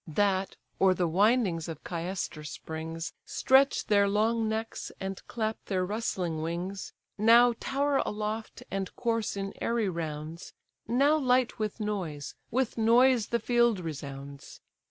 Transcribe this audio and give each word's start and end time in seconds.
That, 0.07 0.55
o'er 0.81 0.95
the 0.95 1.07
windings 1.07 1.67
of 1.69 1.83
Cayster's 1.83 2.49
springs, 2.49 3.13
Stretch 3.23 3.85
their 3.85 4.07
long 4.07 4.49
necks, 4.49 4.91
and 4.99 5.21
clap 5.27 5.59
their 5.67 5.85
rustling 5.85 6.41
wings, 6.41 6.91
Now 7.19 7.53
tower 7.59 7.97
aloft, 7.97 8.63
and 8.71 8.95
course 8.95 9.37
in 9.37 9.53
airy 9.61 9.89
rounds, 9.89 10.53
Now 10.87 11.17
light 11.19 11.59
with 11.59 11.79
noise; 11.79 12.33
with 12.49 12.79
noise 12.79 13.27
the 13.27 13.37
field 13.39 13.79
resounds. 13.79 14.59